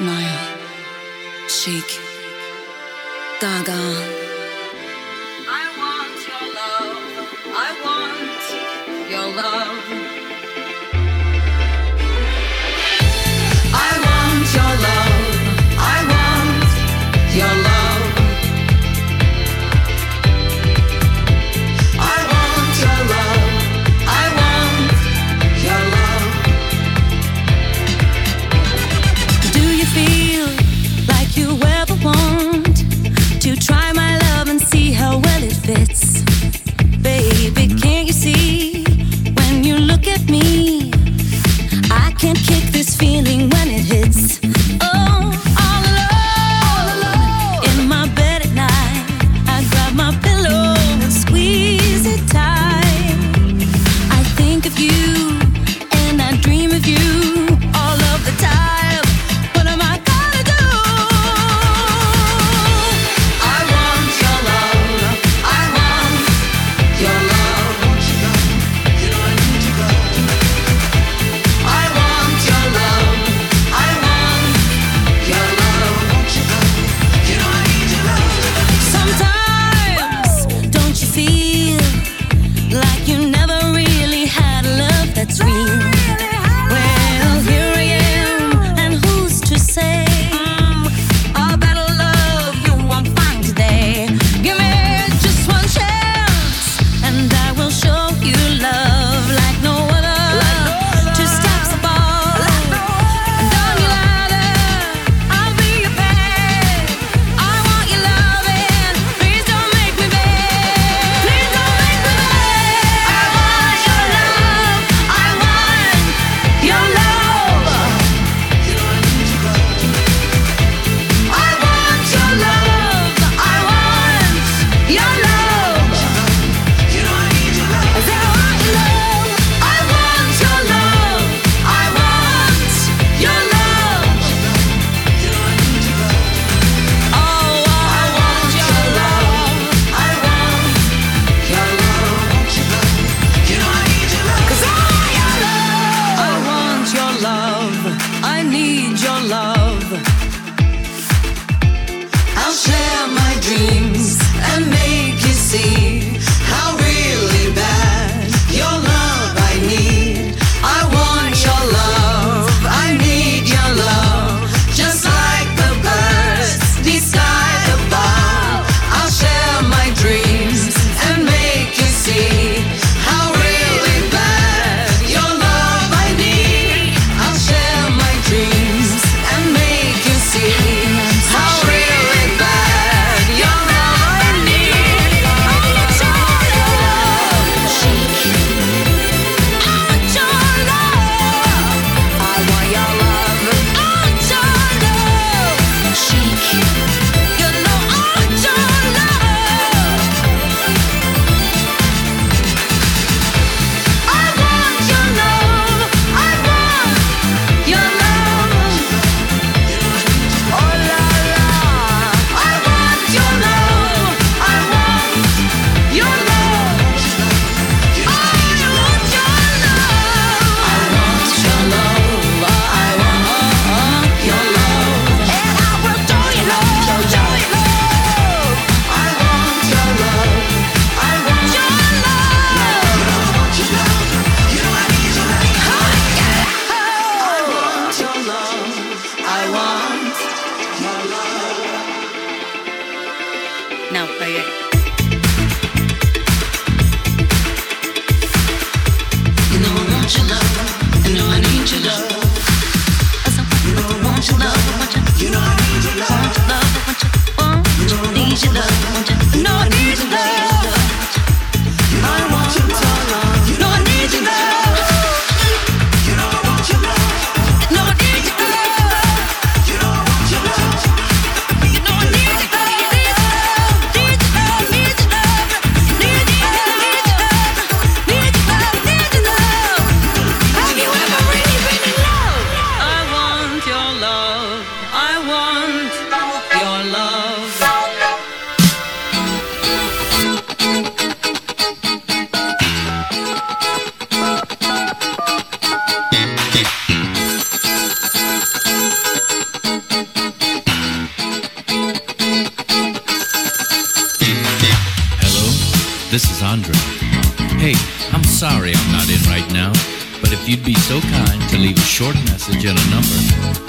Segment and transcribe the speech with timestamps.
[0.00, 0.06] You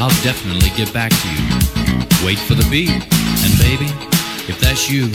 [0.02, 2.26] I'll definitely get back to you.
[2.26, 3.92] Wait for the beep, and baby,
[4.48, 5.12] if that's you,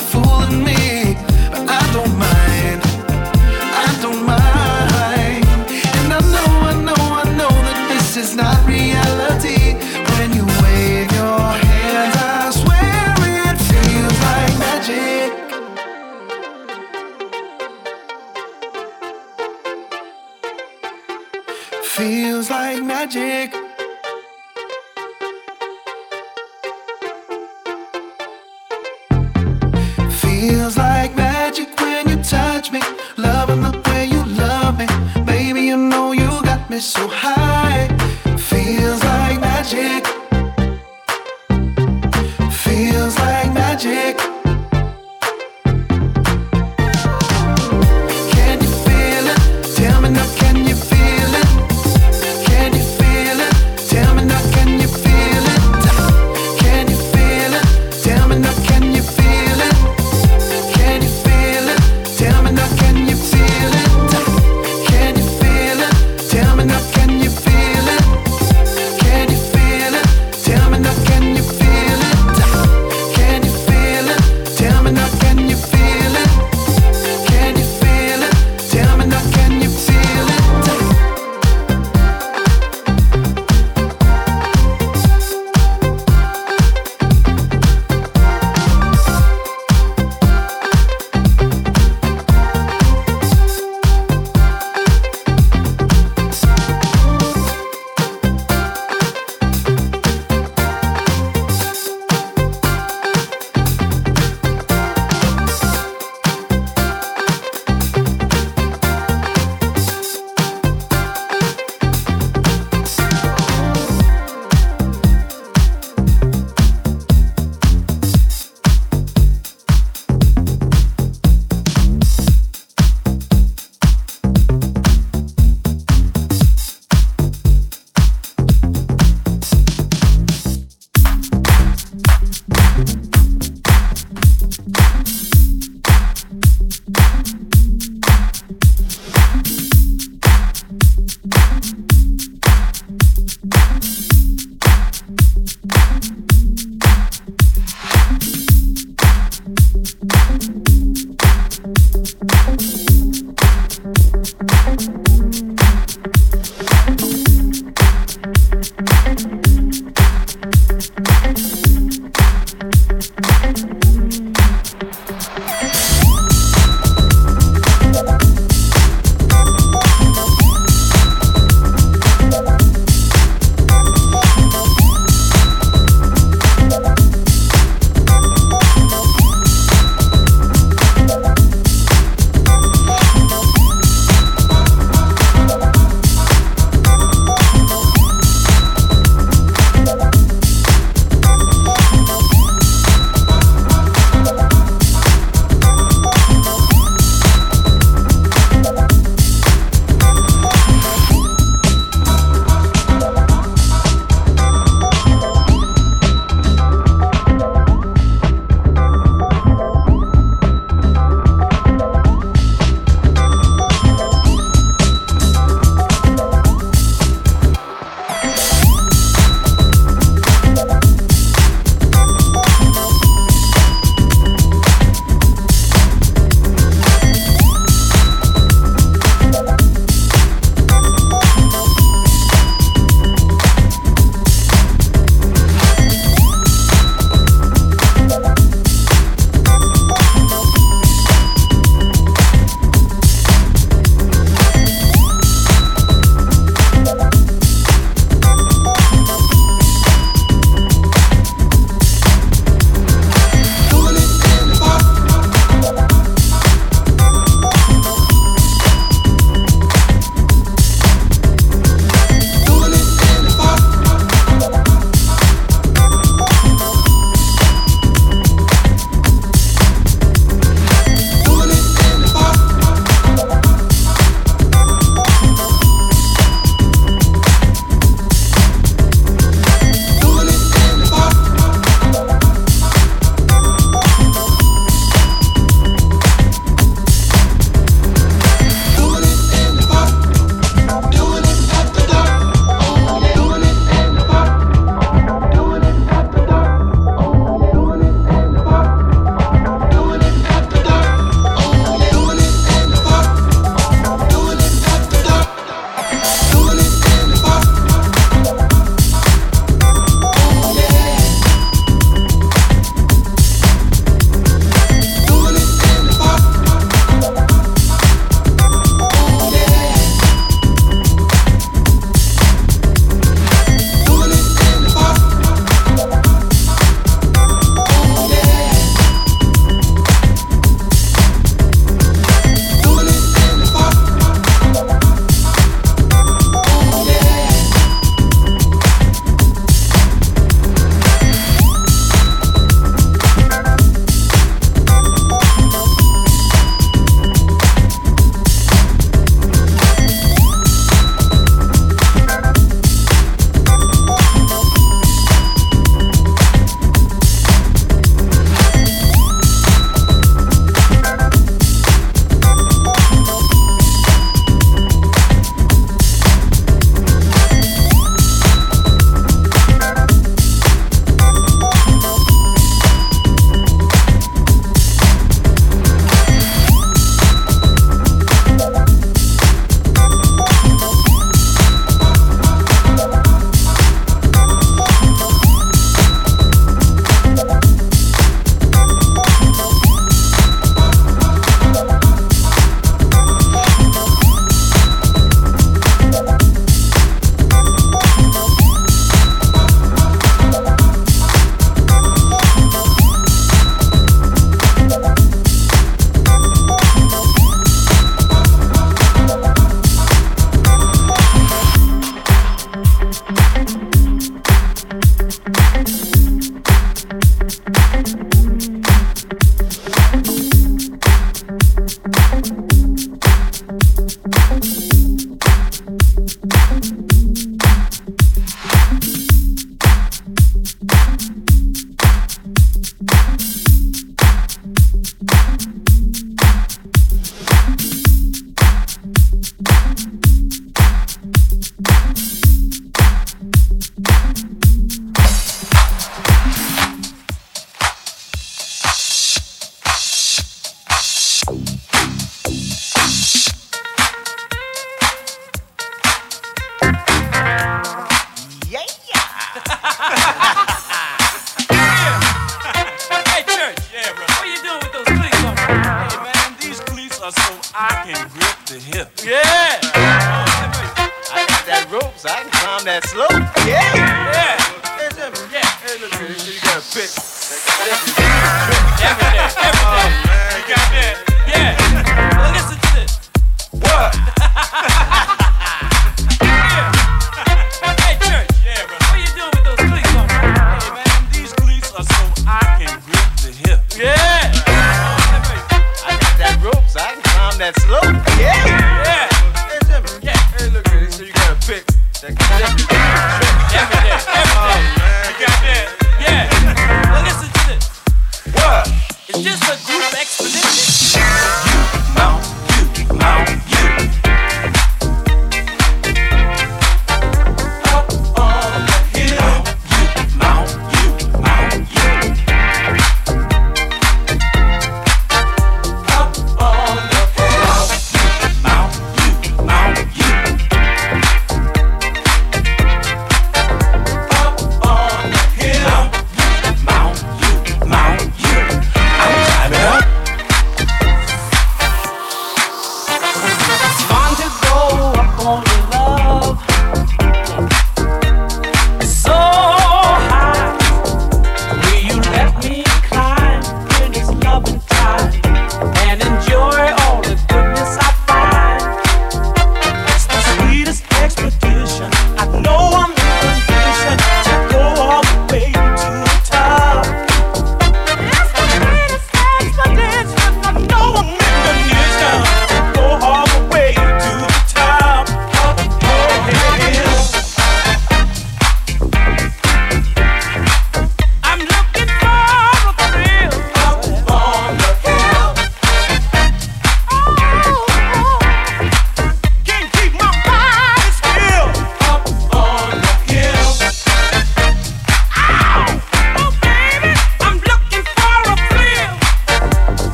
[0.00, 0.97] fooling me.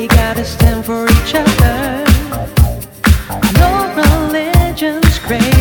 [0.00, 2.04] We gotta stand for each other.
[3.60, 5.59] No religion's great.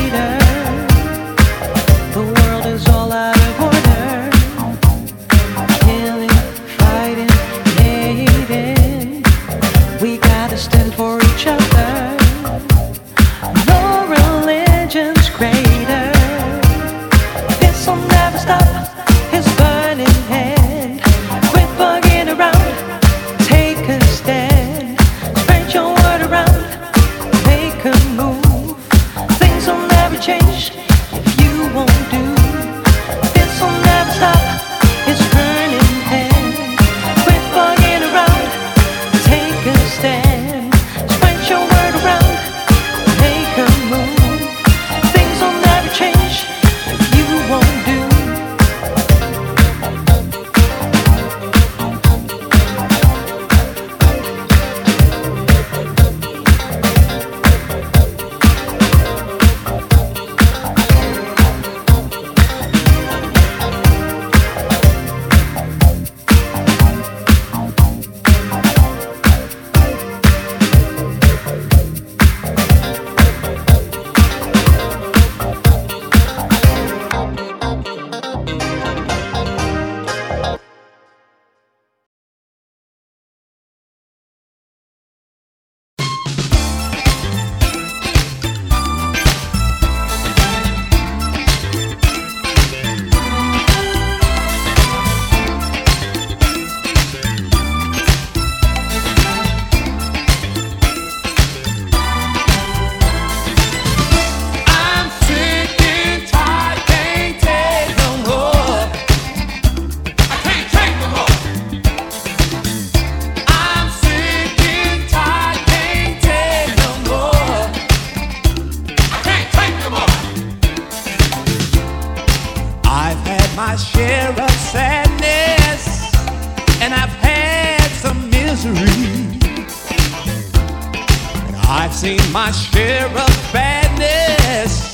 [131.72, 134.92] I've seen my share of badness.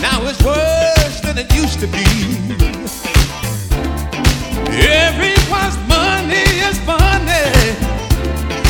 [0.00, 2.06] Now it's worse than it used to be.
[4.70, 7.50] Everyone's money is money.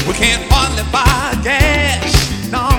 [0.09, 2.51] We can't hardly buy gas.
[2.51, 2.70] No.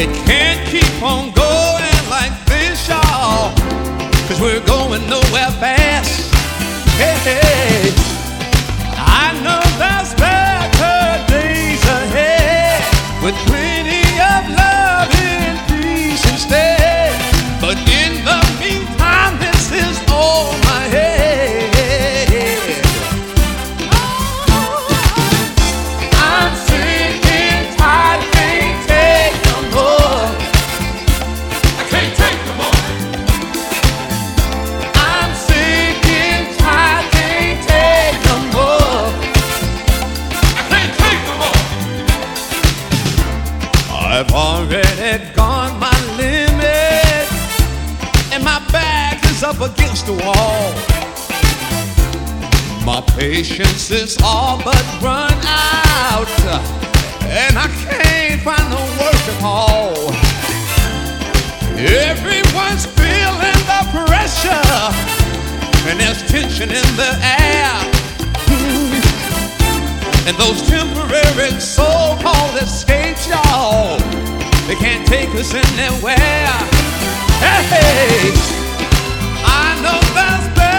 [0.00, 3.52] It can't keep on going like this, y'all.
[4.26, 6.32] Cause we're going nowhere fast.
[6.96, 7.51] Hey, hey.
[53.22, 56.26] Patience is all but run out,
[57.30, 60.10] and I can't find no work at all.
[61.78, 64.66] Everyone's feeling the pressure,
[65.88, 67.70] and there's tension in the air.
[70.26, 73.98] And those temporary so-called escapes, y'all,
[74.66, 76.58] they can't take us anywhere.
[77.38, 78.34] Hey,
[79.46, 80.71] I know there's better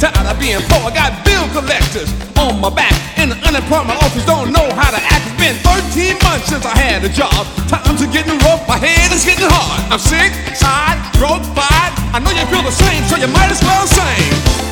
[0.00, 0.88] tired of being poor.
[0.88, 5.00] I got bill collectors on my back, and the unemployment office don't know how to
[5.00, 5.24] act.
[5.30, 7.46] It's been 13 months since I had a job.
[7.68, 9.80] Times are getting rough, my head is getting hard.
[9.92, 11.92] I'm sick, tired, broke, fired.
[12.12, 14.69] I know you feel the same, so you might as well sing.